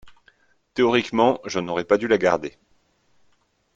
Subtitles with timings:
[0.73, 2.57] Théoriquement, je n’aurais pas dû la garder.